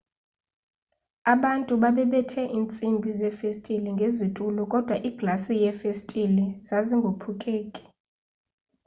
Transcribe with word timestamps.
abantu 1.33 1.73
babebethe 1.81 2.41
intsimbi 2.59 3.09
zefestile 3.19 3.89
ngezitulo 3.97 4.61
kodwa 4.71 4.95
iglasi 5.09 5.53
yefestile 5.63 6.45
zazingophuleki 6.67 7.83